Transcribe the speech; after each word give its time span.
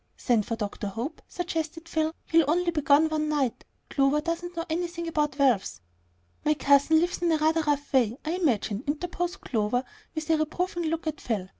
"Send 0.17 0.47
for 0.47 0.55
Dr. 0.55 0.87
Hope," 0.87 1.21
suggested 1.27 1.87
Phil. 1.87 2.15
"He'll 2.31 2.49
only 2.49 2.71
be 2.71 2.81
gone 2.81 3.07
one 3.09 3.29
night. 3.29 3.65
Clover 3.91 4.19
doesn't 4.19 4.57
know 4.57 4.65
anything 4.67 5.07
about 5.07 5.35
valves." 5.35 5.79
"My 6.43 6.55
cousin 6.55 6.99
lives 6.99 7.21
in 7.21 7.31
a 7.31 7.37
rather 7.37 7.61
rough 7.61 7.93
way, 7.93 8.17
I 8.25 8.31
imagine," 8.31 8.83
interposed 8.87 9.41
Clover, 9.41 9.83
with 10.15 10.27
a 10.31 10.37
reproving 10.37 10.85
look 10.85 11.05
at 11.05 11.21
Phil. 11.21 11.49